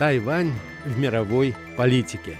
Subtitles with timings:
[0.00, 0.54] Тайвань
[0.86, 2.38] в мировой политике.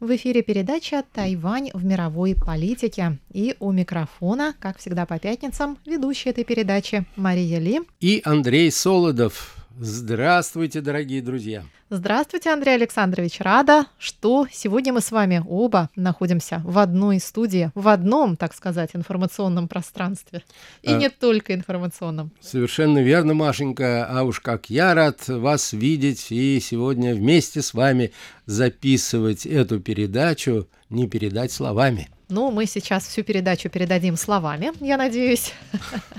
[0.00, 3.18] В эфире передача «Тайвань в мировой политике».
[3.32, 7.80] И у микрофона, как всегда по пятницам, ведущая этой передачи Мария Ли.
[8.00, 9.63] И Андрей Солодов.
[9.78, 11.64] Здравствуйте, дорогие друзья!
[11.90, 13.40] Здравствуйте, Андрей Александрович.
[13.40, 18.90] Рада, что сегодня мы с вами оба находимся в одной студии, в одном, так сказать,
[18.94, 20.44] информационном пространстве.
[20.82, 22.30] И а, не только информационном.
[22.40, 24.06] Совершенно верно, Машенька.
[24.08, 28.12] А уж как я рад вас видеть и сегодня вместе с вами
[28.46, 32.08] записывать эту передачу, не передать словами.
[32.30, 35.52] Ну, мы сейчас всю передачу передадим словами, я надеюсь.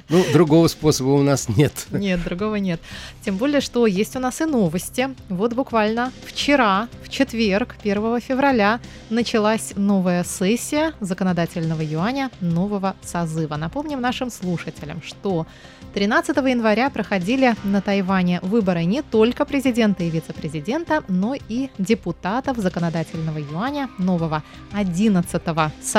[0.08, 1.88] Ну, другого способа у нас нет.
[1.90, 2.80] Нет, другого нет.
[3.24, 5.10] Тем более, что есть у нас и новости.
[5.30, 13.56] Вот буквально вчера, в четверг, 1 февраля, началась новая сессия законодательного юаня нового созыва.
[13.56, 15.48] Напомним нашим слушателям, что
[15.96, 23.40] 13 января проходили на Тайване выборы не только президента и вице-президента, но и депутатов законодательного
[23.40, 25.42] юаня нового 11
[25.82, 25.95] созыва.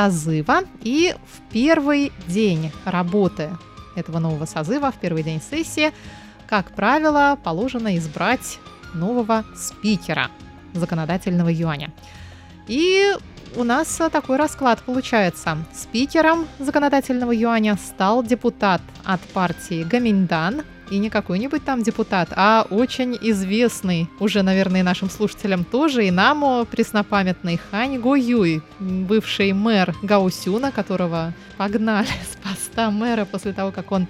[0.82, 3.50] И в первый день работы
[3.94, 5.90] этого нового созыва, в первый день сессии,
[6.46, 8.58] как правило, положено избрать
[8.92, 10.30] нового спикера
[10.74, 11.92] законодательного юаня.
[12.68, 13.10] И
[13.54, 15.56] у нас такой расклад получается.
[15.72, 23.16] Спикером законодательного юаня стал депутат от партии Гаминдан, и не какой-нибудь там депутат, а очень
[23.20, 30.72] известный, уже, наверное, нашим слушателям тоже, и нам преснопамятный Хань Го Юй, бывший мэр Гаусюна,
[30.72, 34.06] которого погнали с поста мэра после того, как он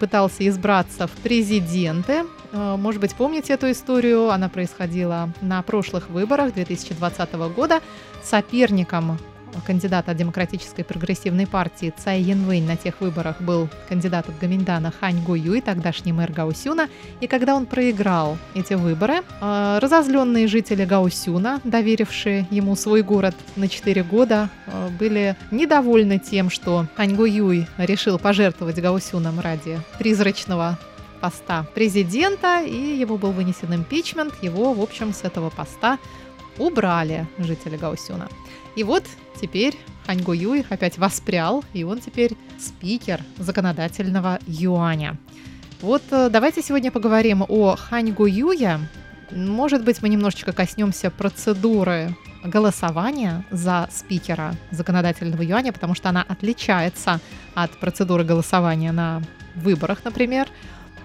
[0.00, 2.24] пытался избраться в президенты.
[2.52, 4.30] Э, может быть, помните эту историю?
[4.30, 7.80] Она происходила на прошлых выборах 2020 года.
[8.24, 9.18] Соперником
[9.64, 15.22] кандидата от Демократической прогрессивной партии Цай Янвэнь на тех выборах был кандидат от Гаминьдана Хань
[15.22, 16.88] Го Юй, тогдашний мэр Гаусюна.
[17.20, 23.68] И когда он проиграл эти выборы, э, разозленные жители Гаусюна, доверившие ему свой город на
[23.68, 30.78] 4 года, э, были недовольны тем, что Хань Юй решил пожертвовать Гаусюном ради призрачного
[31.20, 35.98] поста президента, и ему был вынесен импичмент, его, в общем, с этого поста
[36.58, 38.28] убрали жители Гаусюна.
[38.76, 39.04] И вот
[39.40, 39.76] теперь
[40.06, 45.16] Хань Го Юй опять воспрял, и он теперь спикер законодательного юаня.
[45.80, 48.28] Вот э, давайте сегодня поговорим о Хань Го.
[49.30, 52.14] Может быть, мы немножечко коснемся процедуры
[52.44, 57.20] голосования за спикера законодательного юаня, потому что она отличается
[57.54, 59.22] от процедуры голосования на
[59.54, 60.48] выборах, например.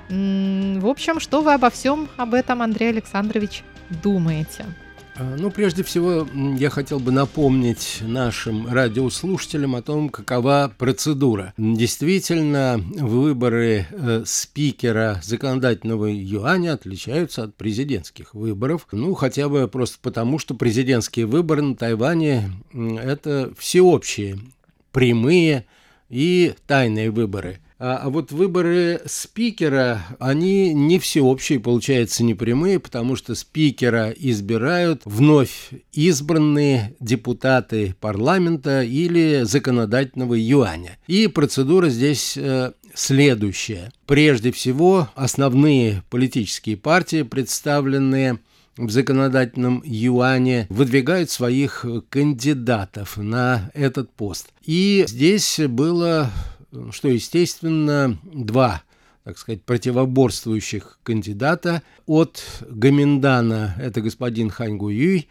[0.09, 4.65] В общем, что вы обо всем об этом, Андрей Александрович, думаете?
[5.21, 6.27] А, ну, прежде всего,
[6.57, 11.53] я хотел бы напомнить нашим радиослушателям о том, какова процедура.
[11.57, 18.87] Действительно, выборы э, спикера законодательного юаня отличаются от президентских выборов.
[18.91, 24.39] Ну, хотя бы просто потому, что президентские выборы на Тайване– это всеобщие,
[24.91, 25.67] прямые
[26.09, 33.15] и тайные выборы– а, а вот выборы спикера, они не всеобщие, получается, не прямые, потому
[33.15, 40.99] что спикера избирают вновь избранные депутаты парламента или законодательного юаня.
[41.07, 43.91] И процедура здесь э, следующая.
[44.05, 48.37] Прежде всего, основные политические партии, представленные
[48.77, 54.49] в законодательном юане выдвигают своих кандидатов на этот пост.
[54.65, 56.29] И здесь было
[56.91, 58.83] что, естественно, два
[59.23, 61.83] так сказать, противоборствующих кандидата.
[62.07, 65.29] От Гаминдана это господин Хань Гуюй,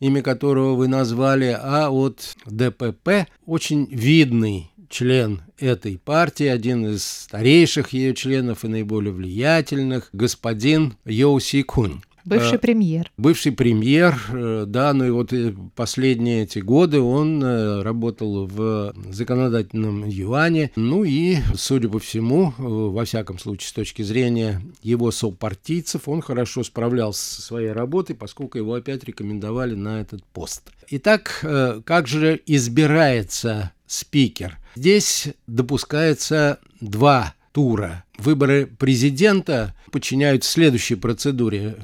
[0.00, 7.92] имя которого вы назвали, а от ДПП очень видный член этой партии, один из старейших
[7.92, 12.02] ее членов и наиболее влиятельных, господин Йоу Си Кунь.
[12.24, 13.10] Бывший э, премьер.
[13.16, 17.42] Бывший премьер, э, да, ну и вот э, последние эти годы он
[17.82, 24.62] работал в законодательном юане, ну и, судя по всему, во всяком случае, с точки зрения
[24.82, 30.70] его сопартийцев, он хорошо справлялся со своей работой, поскольку его опять рекомендовали на этот пост.
[30.90, 31.44] Итак,
[31.84, 34.58] как же избирается спикер?
[34.74, 38.04] Здесь допускается два тура.
[38.18, 41.76] Выборы президента подчиняют следующей процедуре.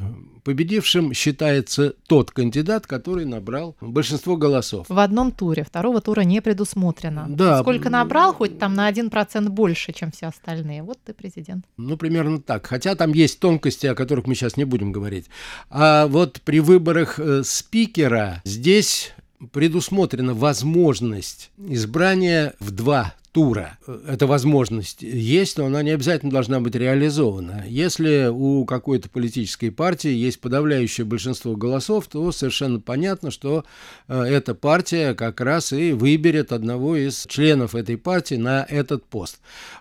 [0.44, 4.87] Победившим считается тот кандидат, который набрал большинство голосов.
[4.88, 5.62] В одном туре.
[5.62, 7.26] Второго тура не предусмотрено.
[7.29, 7.61] Да.
[7.61, 10.82] Сколько набрал, хоть там на один процент больше, чем все остальные.
[10.82, 11.67] Вот ты президент.
[11.76, 12.67] Ну, примерно так.
[12.67, 15.26] Хотя там есть тонкости, о которых мы сейчас не будем говорить.
[15.69, 19.12] А вот при выборах э, спикера здесь
[19.53, 23.79] предусмотрена возможность избрания в два тура.
[24.08, 27.64] Эта возможность есть, но она не обязательно должна быть реализована.
[27.69, 33.64] Если у какой-то политической партии есть подавляющее большинство голосов, то совершенно понятно, что
[34.08, 39.38] э, эта партия как раз и выберет одного из членов этой партии на этот пост.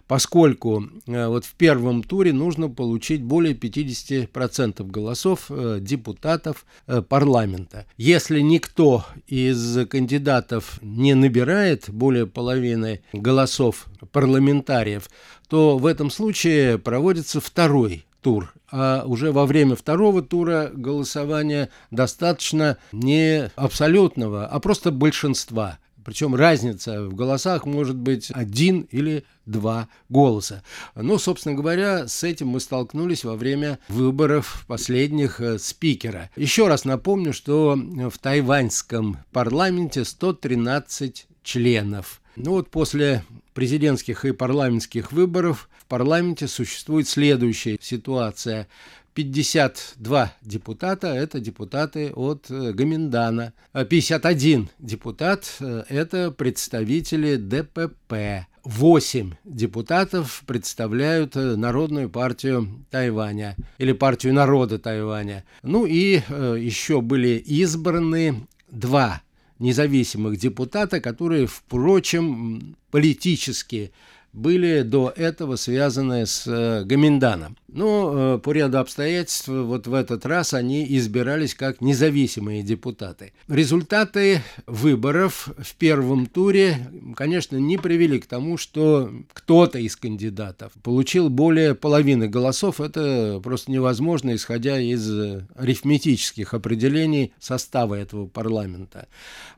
[0.08, 6.64] Поскольку э, вот в первом туре нужно получить более 50% голосов э, депутатов
[7.10, 7.88] парламента.
[7.98, 15.10] Если никто из кандидатов не набирает более половины голосов, голосов парламентариев,
[15.48, 18.54] то в этом случае проводится второй тур.
[18.70, 25.78] А уже во время второго тура голосования достаточно не абсолютного, а просто большинства.
[26.04, 30.64] Причем разница в голосах может быть один или два голоса.
[30.96, 36.30] Ну, собственно говоря, с этим мы столкнулись во время выборов последних э, спикера.
[36.38, 42.22] Еще раз напомню, что в тайваньском парламенте 113 членов.
[42.40, 43.24] Ну вот после
[43.56, 48.68] президентских и парламентских выборов в парламенте существует следующая ситуация.
[49.16, 53.54] 52 депутата– это депутаты от э, Гаминдана.
[53.74, 58.46] 51 депутат э,– это представители ДПП.
[58.64, 65.44] 8 депутатов представляют э, Народную партию Тайваня или партию народа Тайваня.
[65.64, 69.24] Ну и еще были избраны два
[69.60, 73.92] независимых депутата, которые, впрочем, политически
[74.38, 77.58] были до этого связаны с э, Гаминданом.
[77.68, 83.34] Но э, по ряду обстоятельств вот в этот раз они избирались как независимые депутаты.
[83.48, 86.78] Результаты выборов в первом туре,
[87.16, 92.80] конечно, не привели к тому, что кто-то из кандидатов получил более половины голосов.
[92.80, 95.10] Это просто невозможно, исходя из
[95.56, 99.08] арифметических определений состава этого парламента.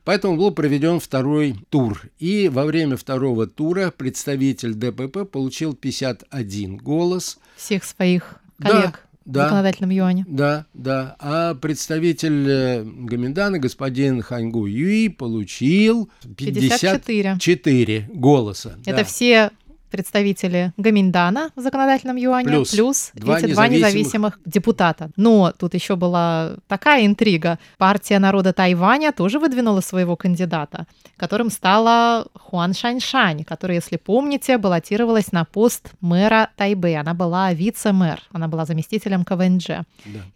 [0.04, 2.02] Поэтому был проведен второй тур.
[2.18, 7.38] И во время второго тура представитель ДПП получил 51 голос.
[7.56, 9.06] Всех своих коллег.
[9.26, 10.24] Да, в законодательном юане.
[10.26, 11.14] Да, да.
[11.20, 18.78] А представитель э, Гаминдана, господин Ханьгу Юи, получил 54, 54 голоса.
[18.86, 19.04] Это да.
[19.04, 19.50] все
[19.90, 23.56] представители Гаминдана в законодательном юане, плюс, плюс два эти независимых...
[23.56, 25.10] два независимых депутата.
[25.16, 27.58] Но тут еще была такая интрига.
[27.78, 35.32] Партия народа Тайваня тоже выдвинула своего кандидата, которым стала Хуан Шаньшань, которая, если помните, баллотировалась
[35.32, 36.96] на пост мэра Тайбэ.
[36.96, 39.66] Она была вице-мэр, она была заместителем КВНЖ.
[39.66, 39.84] Да.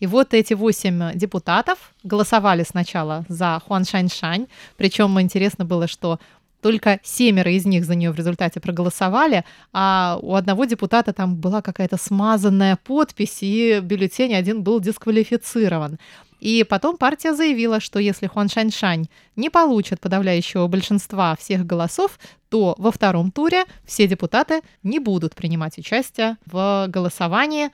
[0.00, 4.47] И вот эти восемь депутатов голосовали сначала за Хуан Шаньшань,
[4.77, 6.19] причем интересно было, что
[6.64, 9.44] только семеро из них за нее в результате проголосовали,
[9.75, 15.99] а у одного депутата там была какая-то смазанная подпись, и бюллетень один был дисквалифицирован.
[16.40, 22.19] И потом партия заявила, что если Хуан Шаньшань не получит подавляющего большинства всех голосов,
[22.49, 27.72] то во втором туре все депутаты не будут принимать участие в голосовании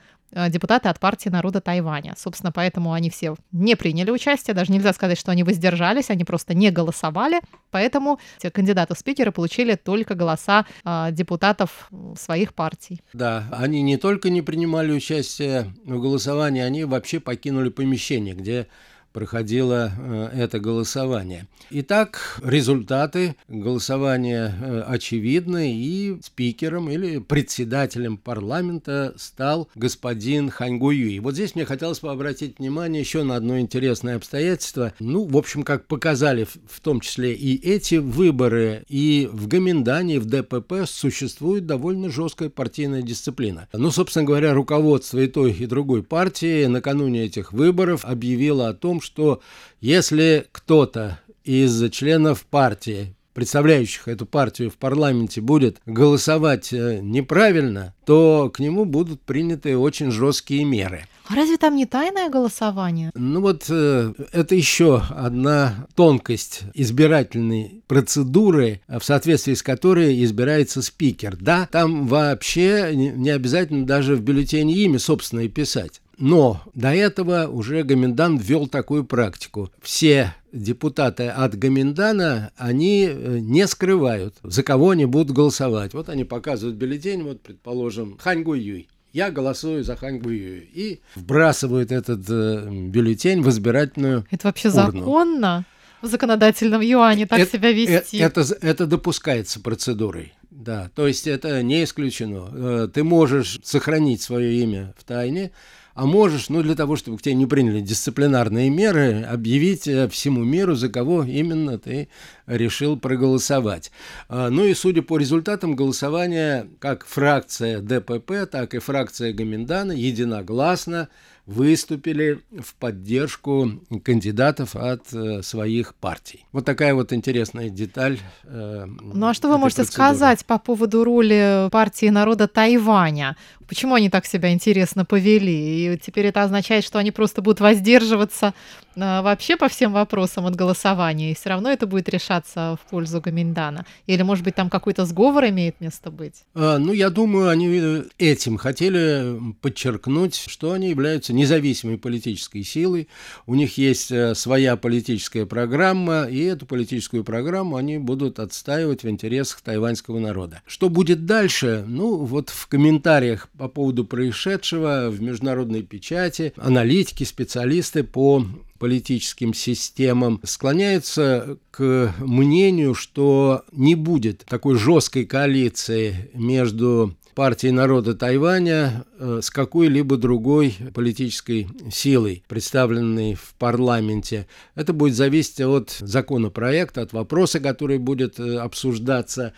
[0.49, 2.15] депутаты от партии народа Тайваня.
[2.17, 6.53] Собственно, поэтому они все не приняли участие, даже нельзя сказать, что они воздержались, они просто
[6.53, 8.19] не голосовали, поэтому
[8.53, 13.01] кандидаты в спикеры получили только голоса э, депутатов своих партий.
[13.13, 18.67] Да, они не только не принимали участие в голосовании, они вообще покинули помещение, где
[19.11, 21.47] проходило э, это голосование.
[21.69, 31.19] Итак, результаты голосования э, очевидны, и спикером или председателем парламента стал господин Ханьгуюй.
[31.19, 34.93] Вот здесь мне хотелось бы обратить внимание еще на одно интересное обстоятельство.
[34.99, 40.19] Ну, в общем, как показали в том числе и эти выборы, и в Гоминдане, и
[40.19, 43.67] в ДПП существует довольно жесткая партийная дисциплина.
[43.73, 49.00] Ну, собственно говоря, руководство и той, и другой партии накануне этих выборов объявило о том,
[49.01, 49.41] что
[49.79, 58.51] если кто-то из членов партии представляющих эту партию в парламенте будет голосовать э, неправильно, то
[58.53, 61.05] к нему будут приняты очень жесткие меры.
[61.27, 63.11] А разве там не тайное голосование?
[63.15, 71.37] Ну вот э, это еще одна тонкость избирательной процедуры, в соответствии с которой избирается спикер.
[71.39, 76.00] Да, там вообще не обязательно даже в бюллетене имя собственное писать.
[76.21, 79.71] Но до этого уже Гоминдан ввел такую практику.
[79.81, 85.95] Все депутаты от Гоминдана, они э, не скрывают, за кого они будут голосовать.
[85.95, 88.87] Вот они показывают бюллетень, вот, предположим, Хань Гуюй.
[89.13, 90.69] Я голосую за Хань Гуюй.
[90.71, 94.81] И вбрасывают этот э, бюллетень в избирательную Это вообще урну.
[94.81, 95.65] законно?
[96.03, 98.17] В законодательном юане так это, себя э, вести?
[98.17, 100.33] Это, это, это допускается процедурой.
[100.51, 102.87] Да, то есть это не исключено.
[102.87, 105.51] Ты можешь сохранить свое имя в тайне,
[105.93, 110.43] а можешь, ну, для того, чтобы к тебе не приняли дисциплинарные меры, объявить э, всему
[110.43, 112.07] миру, за кого именно ты
[112.47, 113.91] решил проголосовать.
[114.29, 121.09] А, ну и судя по результатам голосования, как фракция ДПП, так и фракция Гоминдана единогласно
[121.51, 123.71] выступили в поддержку
[124.03, 126.45] кандидатов от э, своих партий.
[126.51, 128.19] Вот такая вот интересная деталь.
[128.43, 130.09] Э, ну а что вы можете процедуры.
[130.09, 133.35] сказать по поводу роли партии народа Тайваня?
[133.71, 135.93] Почему они так себя интересно повели?
[135.93, 138.53] И теперь это означает, что они просто будут воздерживаться
[138.97, 143.21] э, вообще по всем вопросам от голосования, и все равно это будет решаться в пользу
[143.21, 143.85] Гаминдана?
[144.07, 146.43] Или, может быть, там какой-то сговор имеет место быть?
[146.53, 153.07] А, ну, я думаю, они э, этим хотели подчеркнуть, что они являются независимой политической силой,
[153.45, 159.09] у них есть э, своя политическая программа, и эту политическую программу они будут отстаивать в
[159.09, 160.61] интересах тайваньского народа.
[160.65, 161.83] Что будет дальше?
[161.87, 168.45] Ну, вот в комментариях по поводу происшедшего в международной печати аналитики, специалисты по
[168.77, 179.05] политическим системам склоняются к мнению, что не будет такой жесткой коалиции между партией народа Тайваня
[179.17, 184.47] э, с какой-либо другой политической силой, представленной в парламенте.
[184.75, 189.53] Это будет зависеть от законопроекта, от вопроса, который будет э, обсуждаться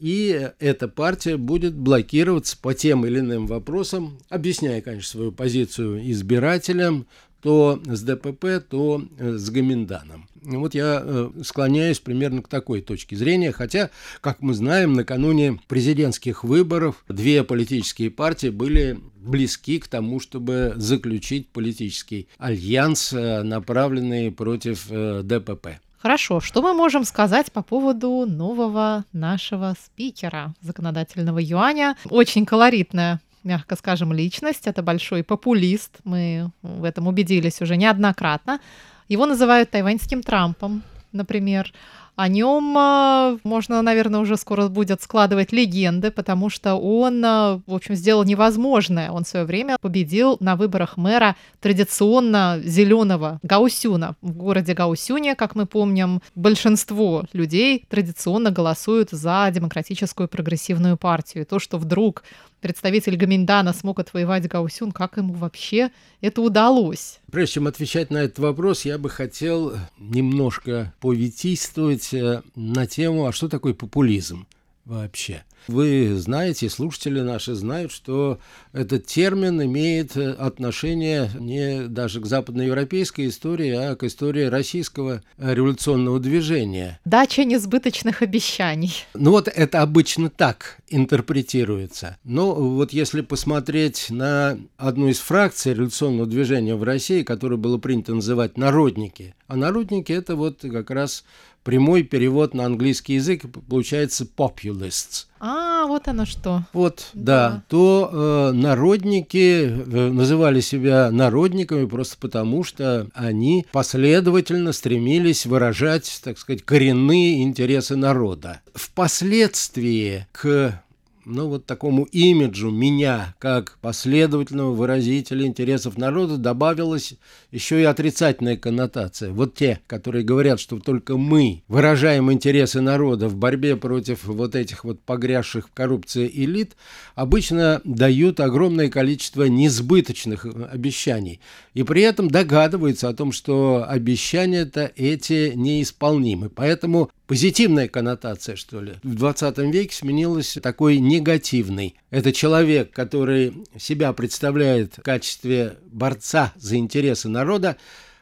[0.00, 7.06] и эта партия будет блокироваться по тем или иным вопросам, объясняя, конечно, свою позицию избирателям,
[7.42, 10.28] то с ДПП, то э, с Гоминданом.
[10.42, 13.90] Вот я э, склоняюсь примерно к такой точке зрения, хотя,
[14.20, 21.48] как мы знаем, накануне президентских выборов две политические партии были близки к тому, чтобы заключить
[21.48, 25.80] политический альянс, э, направленный против ДПП.
[25.98, 31.96] Хорошо, что мы можем сказать по поводу нового нашего спикера законодательного юаня?
[32.08, 38.60] Очень колоритная мягко скажем, личность, это большой популист, мы в этом убедились уже неоднократно.
[39.08, 41.72] Его называют тайваньским Трампом, например.
[42.18, 47.72] О нем а, можно, наверное, уже скоро будет складывать легенды, потому что он, а, в
[47.72, 49.12] общем, сделал невозможное.
[49.12, 54.16] Он в свое время победил на выборах мэра традиционно зеленого Гаусюна.
[54.20, 61.44] В городе Гаусюне, как мы помним, большинство людей традиционно голосуют за демократическую прогрессивную партию.
[61.44, 62.24] И то, что вдруг
[62.60, 67.20] представитель Гаминдана смог отвоевать Гаусюн, как ему вообще это удалось?
[67.30, 73.32] Прежде чем отвечать на этот вопрос, я бы хотел немножко повитийствовать э, на тему, а
[73.32, 74.46] что такое популизм
[74.88, 75.44] вообще.
[75.66, 78.38] Вы знаете, слушатели наши знают, что
[78.72, 85.54] этот термин имеет э, отношение не даже к западноевропейской истории, а к истории российского э,
[85.54, 86.98] революционного движения.
[87.04, 88.94] Дача несбыточных обещаний.
[89.12, 92.16] Ну вот это обычно так интерпретируется.
[92.24, 98.14] Но вот если посмотреть на одну из фракций революционного движения в России, которую было принято
[98.14, 101.24] называть «народники», а народники– это вот как раз
[101.68, 105.26] прямой перевод на английский язык получается populists.
[105.38, 106.62] А, вот оно что.
[106.72, 107.50] Вот, да.
[107.50, 107.62] да.
[107.68, 116.38] То э, народники э, называли себя народниками просто потому, что они последовательно стремились выражать, так
[116.38, 118.62] сказать, коренные интересы народа.
[118.74, 120.82] Впоследствии к
[121.28, 127.14] ну, вот такому имиджу меня, как последовательного выразителя интересов народа, добавилась
[127.50, 129.30] еще и отрицательная коннотация.
[129.30, 134.84] Вот те, которые говорят, что только мы выражаем интересы народа в борьбе против вот этих
[134.84, 136.76] вот погрязших в коррупции элит,
[137.14, 141.40] обычно дают огромное количество несбыточных обещаний.
[141.74, 146.48] И при этом догадываются о том, что обещания-то эти неисполнимы.
[146.48, 151.94] Поэтому позитивная коннотация, что ли, в 20 веке сменилась такой негативной.
[152.10, 157.76] Это человек, который себя представляет в качестве борца за интересы народа,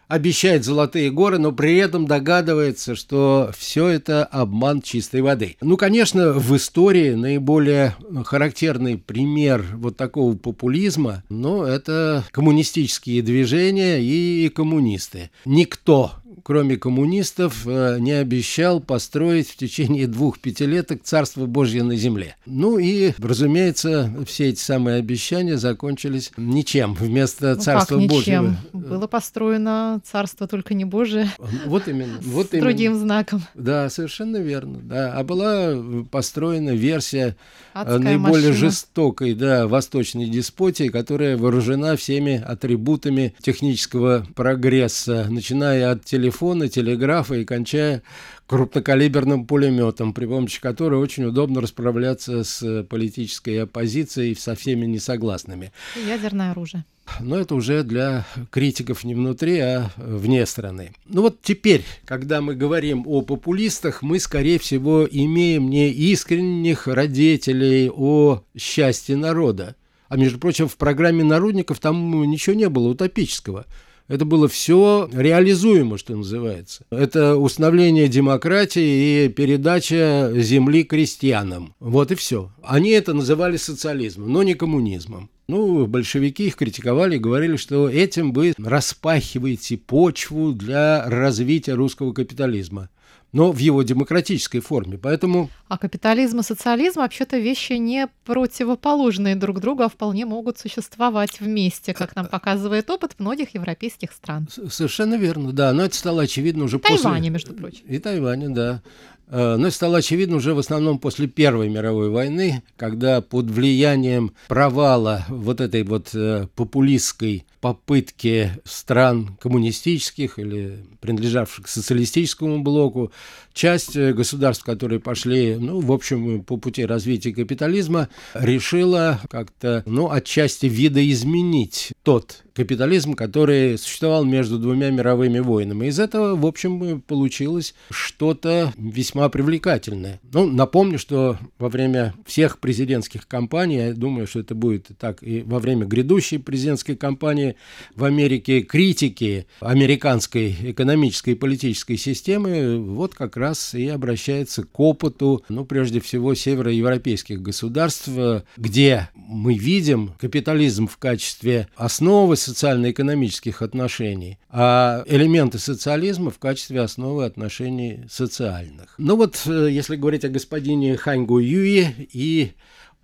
[0.08, 5.56] обещает золотые горы, но при этом догадывается, что все это обман чистой воды.
[5.60, 14.48] Ну, конечно, в истории наиболее характерный пример вот такого популизма, ну, это коммунистические движения и
[14.48, 15.30] коммунисты.
[15.44, 16.12] Никто
[16.46, 22.36] кроме коммунистов, э, не обещал построить в течение двух пятилеток Царство Божье на земле.
[22.46, 26.94] Ну и, разумеется, все эти самые обещания закончились ничем.
[26.94, 28.56] Вместо ну, Царства как Божьего...
[28.72, 31.28] Было построено Царство только не Божие.
[31.66, 32.18] Вот именно.
[32.22, 32.64] Вот С именно.
[32.64, 33.42] другим знаком.
[33.54, 34.78] Да, совершенно верно.
[34.82, 35.14] Да.
[35.14, 35.74] А была
[36.12, 37.34] построена версия
[37.74, 38.70] э, Адская наиболее машина.
[38.70, 47.34] жестокой да, восточной деспотии, которая вооружена всеми атрибутами технического прогресса, начиная от телефона телефона, телеграфа
[47.34, 48.02] и кончая
[48.46, 55.72] крупнокалиберным пулеметом, при помощи которого очень удобно расправляться с политической оппозицией со всеми несогласными.
[56.06, 56.84] Ядерное оружие.
[57.20, 60.92] Но это уже для критиков не внутри, а вне страны.
[61.06, 67.90] Ну вот теперь, когда мы говорим о популистах, мы, скорее всего, имеем не искренних родителей
[67.90, 69.76] о счастье народа.
[70.08, 73.66] А между прочим, в программе народников там ничего не было утопического.
[74.08, 76.84] Это было все реализуемо, что называется.
[76.90, 81.74] Это установление демократии и передача земли крестьянам.
[81.80, 82.50] Вот и все.
[82.62, 85.30] Они это называли социализмом, но не коммунизмом.
[85.48, 92.88] Ну, большевики их критиковали, говорили, что этим вы распахиваете почву для развития русского капитализма
[93.32, 94.98] но в его демократической форме.
[94.98, 95.50] Поэтому...
[95.68, 101.92] А капитализм и социализм вообще-то вещи не противоположные друг другу, а вполне могут существовать вместе,
[101.92, 104.48] как нам показывает опыт многих европейских стран.
[104.70, 105.72] Совершенно верно, да.
[105.72, 107.04] Но это стало очевидно уже Тайване, после...
[107.04, 107.86] Тайване, между прочим.
[107.86, 108.82] И Тайване, да.
[109.28, 114.32] Э, но это стало очевидно уже в основном после Первой мировой войны, когда под влиянием
[114.48, 123.10] провала вот этой вот э, популистской попытки стран коммунистических или принадлежавших к социалистическому блоку,
[123.56, 130.10] часть э, государств, которые пошли, ну, в общем, по пути развития капитализма, решила как-то, ну,
[130.10, 135.86] отчасти видоизменить тот капитализм, который существовал между двумя мировыми войнами.
[135.86, 140.20] Из этого, в общем, получилось что-то весьма привлекательное.
[140.32, 145.42] Ну, напомню, что во время всех президентских кампаний, я думаю, что это будет так и
[145.42, 147.56] во время грядущей президентской кампании
[147.94, 155.44] в Америке, критики американской экономической и политической системы вот как раз и обращается к опыту,
[155.48, 158.08] ну, прежде всего, североевропейских государств,
[158.56, 167.24] где мы видим капитализм в качестве основы социально-экономических отношений, а элементы социализма в качестве основы
[167.24, 168.94] отношений социальных.
[168.98, 172.52] Ну вот, э, если говорить о господине Ханьгу Юи и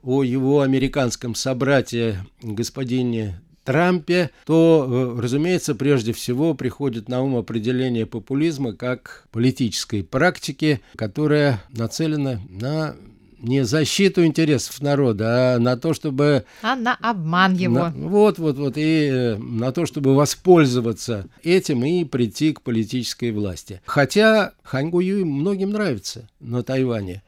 [0.02, 8.06] о его американском собрате господине Трампе, то, э, разумеется, прежде всего приходит на ум определение
[8.06, 12.96] популизма как политической практики, которая нацелена на
[13.42, 16.44] не защиту интересов народа, а на то, чтобы...
[16.62, 17.74] А на обман его.
[17.74, 18.74] На, вот, вот, вот.
[18.76, 23.82] И э, на то, чтобы воспользоваться этим и прийти к политической власти.
[23.84, 27.22] Хотя Хань Юй многим нравится на Тайване.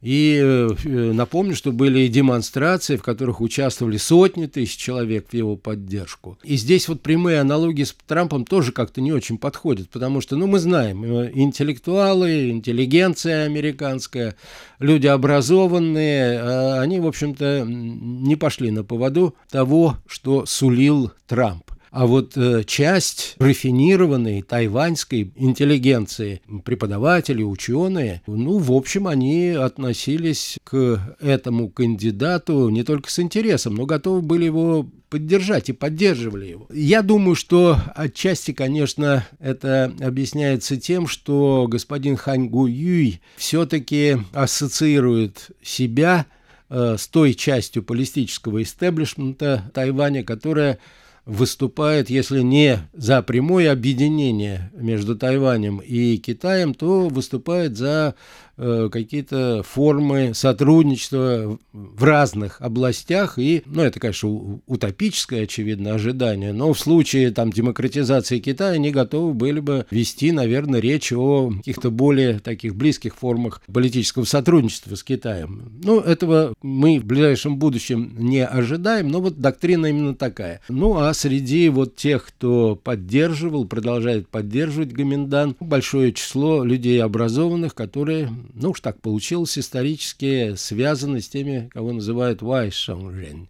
[0.00, 0.68] И э,
[1.12, 6.38] напомню, что были демонстрации, в которых участвовали сотни тысяч человек в его поддержку.
[6.44, 10.46] И здесь вот прямые аналогии с Трампом тоже как-то не очень подходят, потому что, ну,
[10.46, 14.36] мы знаем, э, интеллектуалы, интеллигенция американская,
[14.78, 21.64] люди образованные, а они, в общем-то, не пошли на поводу того, что сулил Трамп.
[21.90, 31.16] А вот э, часть рафинированной тайваньской интеллигенции, преподаватели, ученые, ну, в общем, они относились к
[31.20, 36.66] этому кандидату не только с интересом, но готовы были его поддержать и поддерживали его.
[36.70, 45.50] Я думаю, что отчасти, конечно, это объясняется тем, что господин Хань Гу Юй все-таки ассоциирует
[45.62, 46.26] себя
[46.68, 50.78] э, с той частью политического истеблишмента Тайваня, которая
[51.28, 58.14] выступает, если не за прямое объединение между Тайванем и Китаем, то выступает за
[58.60, 63.38] Э, какие-то формы сотрудничества в разных областях.
[63.38, 69.32] И, ну, это, конечно, утопическое, очевидно, ожидание, но в случае там демократизации Китая они готовы
[69.32, 75.70] были бы вести, наверное, речь о каких-то более таких близких формах политического сотрудничества с Китаем.
[75.84, 80.62] Ну, этого мы в ближайшем будущем не ожидаем, но вот доктрина именно такая.
[80.68, 88.30] Ну, а среди вот тех, кто поддерживал, продолжает поддерживать Гоминдан, большое число людей образованных, которые
[88.54, 93.48] ну уж так получилось исторически, связаны с теми, кого называют Вайшонжен.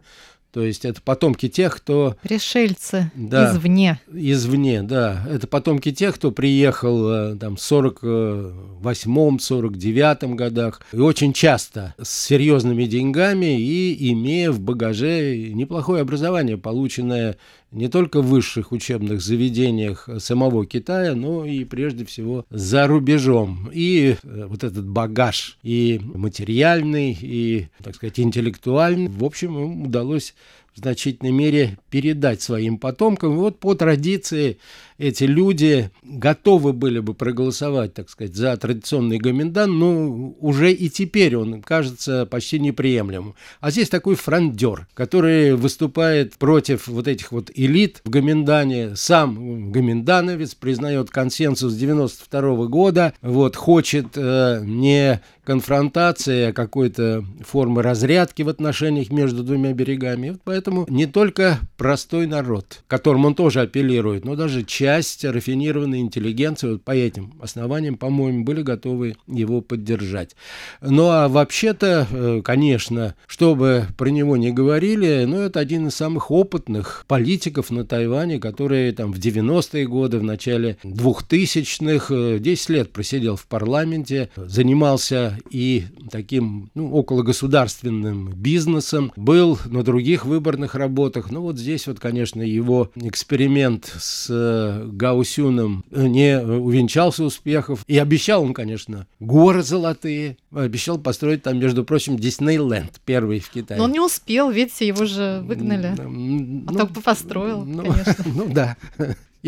[0.52, 2.16] То есть это потомки тех, кто...
[2.22, 4.00] Пришельцы да, извне.
[4.11, 5.22] Извне, да.
[5.30, 10.80] Это потомки тех, кто приехал э, там, в 48-49 годах.
[10.92, 17.37] И очень часто с серьезными деньгами и имея в багаже неплохое образование, полученное
[17.70, 23.70] не только в высших учебных заведениях самого Китая, но и прежде всего за рубежом.
[23.72, 30.35] И э, вот этот багаж и материальный, и, так сказать, интеллектуальный, в общем, им удалось
[30.78, 33.32] в значительной мере передать своим потомкам.
[33.32, 34.58] И вот по традиции
[34.96, 41.36] эти люди готовы были бы проголосовать, так сказать, за традиционный Гоминдан, но уже и теперь
[41.36, 43.34] он кажется почти неприемлемым.
[43.60, 50.54] А здесь такой фрондер, который выступает против вот этих вот элит в Гоминдане, сам гоминдановец,
[50.54, 59.11] признает консенсус 92 года, вот, хочет э, не конфронтации, а какой-то формы разрядки в отношениях
[59.11, 60.28] между двумя берегами.
[60.28, 66.00] Вот поэтому не только простой народ, к которому он тоже апеллирует, но даже часть рафинированной
[66.00, 70.37] интеллигенции вот по этим основаниям, по-моему, были готовы его поддержать.
[70.82, 75.94] Ну а вообще-то, э, конечно, что бы про него не говорили, но это один из
[75.94, 82.72] самых опытных политиков на Тайване, который там в 90-е годы, в начале 2000-х, 10 э,
[82.74, 91.31] лет просидел в парламенте, занимался и таким ну, окологосударственным бизнесом, был на других выборных работах.
[91.31, 97.85] Ну вот здесь вот, конечно, его эксперимент с э, Гаусюном не увенчался успехов.
[97.87, 100.37] И обещал он, конечно, горы золотые.
[100.53, 103.79] Обещал построить там, между прочим, Диснейленд, первый в Китае.
[103.79, 105.94] Но он не успел, видите, его же выгнали.
[105.98, 108.14] Ну, а бы построил, ну, конечно.
[108.38, 108.77] Ну да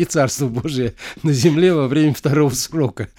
[0.01, 3.09] и Царство Божие на земле во время второго срока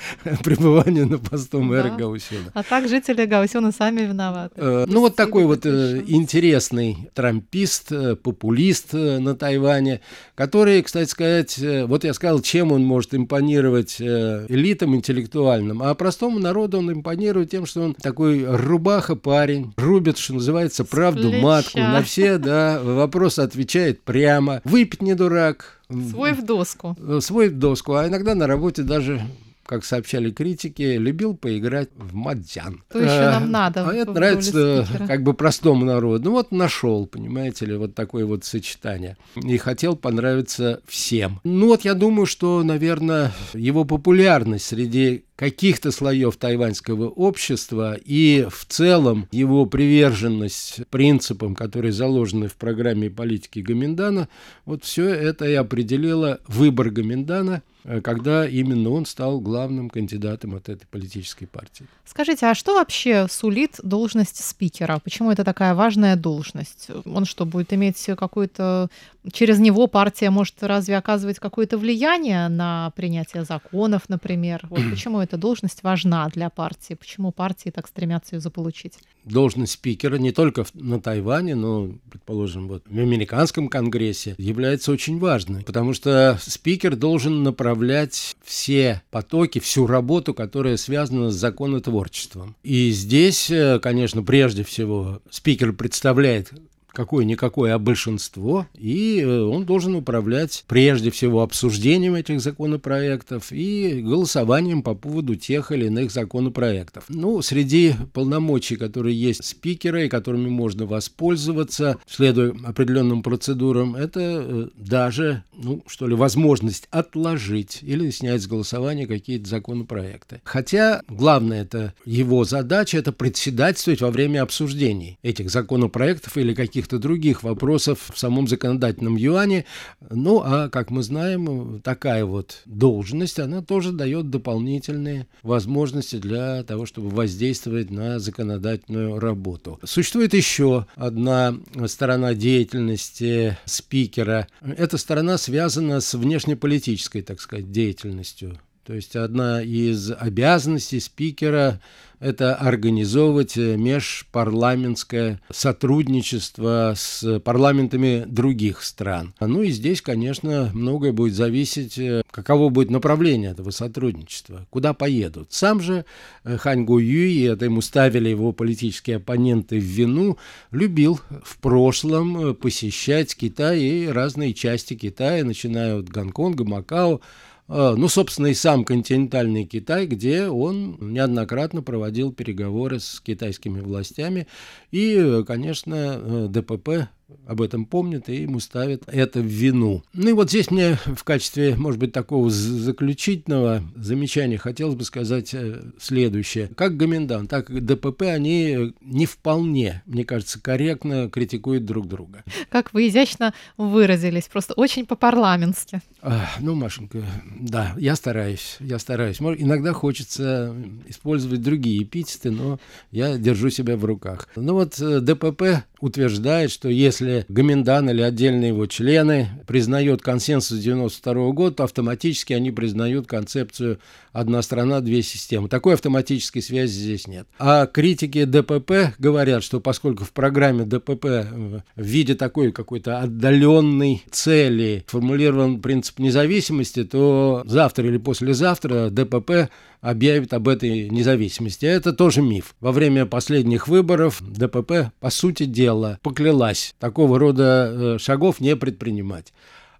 [0.43, 1.97] пребывания на посту мэра да.
[1.97, 2.51] Гаусюна.
[2.55, 4.55] А так жители Гаусюна сами виноваты.
[4.57, 10.01] Э, ну вот такой вот э, интересный трампист, э, популист э, на Тайване,
[10.35, 15.95] который, кстати сказать, э, вот я сказал, чем он может импонировать э, элитам интеллектуальным, а
[15.95, 21.79] простому народу он импонирует тем, что он такой рубаха парень, рубит, что называется, правду матку,
[21.79, 25.79] на все да, вопросы отвечает прямо, выпить не дурак,
[26.11, 26.97] Свой в доску.
[26.99, 29.21] Э, свой в доску, а иногда на работе даже
[29.65, 32.83] как сообщали критики, любил поиграть в мадзян.
[32.91, 33.89] То еще нам надо.
[33.89, 35.07] А это нравится спикера.
[35.07, 36.25] как бы простому народу.
[36.25, 39.17] Ну вот нашел, понимаете ли, вот такое вот сочетание.
[39.37, 41.41] И хотел понравиться всем.
[41.45, 48.65] Ну вот я думаю, что, наверное, его популярность среди каких-то слоев тайваньского общества и в
[48.65, 54.29] целом его приверженность принципам, которые заложены в программе политики Гаминдана,
[54.67, 60.69] вот все это и определило выбор Гаминдана, э, когда именно он стал главным кандидатом от
[60.69, 61.87] этой политической партии.
[62.05, 65.01] Скажите, а что вообще сулит должность спикера?
[65.03, 66.89] Почему это такая важная должность?
[67.05, 68.89] Он что, будет иметь какой-то...
[69.33, 74.61] Через него партия может разве оказывать какое-то влияние на принятие законов, например?
[74.71, 76.93] Вот почему это эта должность важна для партии?
[76.93, 78.99] Почему партии так стремятся ее заполучить?
[79.25, 85.63] Должность спикера не только на Тайване, но, предположим, вот в американском конгрессе является очень важной,
[85.63, 92.55] потому что спикер должен направлять все потоки, всю работу, которая связана с законотворчеством.
[92.63, 96.53] И здесь, э, конечно, прежде всего спикер представляет
[96.93, 104.83] какое-никакое, а большинство, и э, он должен управлять прежде всего обсуждением этих законопроектов и голосованием
[104.83, 107.05] по поводу тех или иных законопроектов.
[107.09, 114.69] Ну, среди полномочий, которые есть спикера и которыми можно воспользоваться, следуя определенным процедурам, это э,
[114.77, 120.41] даже, ну, что ли, возможность отложить или снять с голосования какие-то законопроекты.
[120.45, 126.99] Хотя главное это его задача, это председательствовать во время обсуждений этих законопроектов или каких каких-то
[126.99, 129.65] других вопросов в самом законодательном юане.
[130.11, 136.85] Ну, а, как мы знаем, такая вот должность, она тоже дает дополнительные возможности для того,
[136.87, 139.79] чтобы воздействовать на законодательную работу.
[139.85, 141.55] Существует еще одна
[141.87, 144.49] сторона деятельности спикера.
[144.61, 148.59] Эта сторона связана с внешнеполитической, так сказать, деятельностью.
[148.85, 151.81] То есть одна из обязанностей спикера
[152.23, 159.35] это организовывать э, межпарламентское сотрудничество с парламентами других стран.
[159.41, 165.53] Ну и здесь, конечно, многое будет зависеть, э, каково будет направление этого сотрудничества, куда поедут.
[165.53, 166.05] Сам же
[166.45, 170.39] э, Хань Гу Юй, это ему ставили его политические оппоненты в вину,
[170.71, 177.21] любил в прошлом посещать Китай и разные части Китая, начиная от Гонконга, Макао,
[177.69, 184.47] ну, собственно, и сам континентальный Китай, где он неоднократно проводил переговоры с китайскими властями.
[184.91, 187.09] И, конечно, ДПП
[187.47, 190.03] об этом помнит и ему ставят это в вину.
[190.13, 195.55] Ну и вот здесь мне в качестве, может быть, такого заключительного замечания хотелось бы сказать
[195.55, 196.69] э, следующее.
[196.77, 202.45] Как Гоминдан, так и ДПП, они не вполне, мне кажется, корректно критикуют друг друга.
[202.71, 206.01] Как вы изящно выразились, просто очень по-парламентски.
[206.21, 207.23] А, ну, Машенька,
[207.59, 209.41] да, я стараюсь, я стараюсь.
[209.41, 210.75] Может, иногда хочется
[211.07, 212.79] использовать другие эпитеты, но
[213.11, 214.49] я держу себя в руках.
[214.57, 221.53] Ну вот э, ДПП утверждает, что если Гоминдан или отдельные его члены признают консенсус 92
[221.53, 224.01] года, то автоматически они признают концепцию
[224.33, 225.69] «одна страна, две системы».
[225.69, 227.47] Такой автоматической связи здесь нет.
[227.57, 235.05] А критики ДПП говорят, что поскольку в программе ДПП в виде такой какой-то отдаленной цели
[235.07, 239.71] формулирован принцип независимости, то завтра или послезавтра ДПП
[240.03, 241.87] объявит об этой независимости.
[241.87, 242.75] Это тоже миф.
[242.81, 249.55] Во время последних выборов ДПП, по сути дела, поклялась такого рода э, шагов не предпринимать.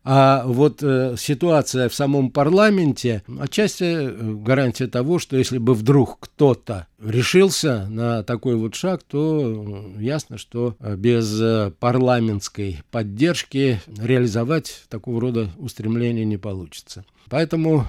[0.05, 6.27] А вот э, ситуация в самом парламенте отчасти э, гарантия того, что если бы вдруг
[6.43, 13.81] кто-то решился на такой вот шаг, то э, ясно, что э, без э, парламентской поддержки
[13.97, 17.05] реализовать такого рода устремления не получится.
[17.31, 17.87] Поэтому,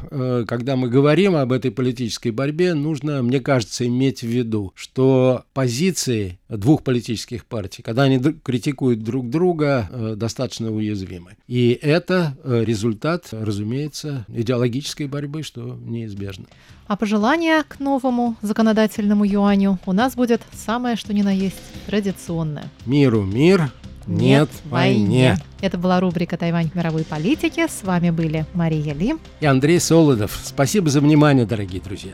[0.48, 6.40] когда мы говорим об этой политической борьбе, нужно, мне кажется, иметь в виду, что позиции
[6.48, 11.36] двух политических партий, когда они критикуют друг друга, достаточно уязвимы.
[11.46, 16.46] И это результат, разумеется, идеологической борьбы, что неизбежно.
[16.94, 21.56] А пожелание к новому законодательному юаню у нас будет самое, что ни на есть,
[21.88, 22.66] традиционное.
[22.86, 23.72] Миру мир,
[24.06, 25.00] нет, нет войне.
[25.00, 25.38] войне.
[25.62, 27.68] Это была рубрика «Тайвань в мировой политике».
[27.68, 30.40] С вами были Мария Ли и Андрей Солодов.
[30.44, 32.14] Спасибо за внимание, дорогие друзья.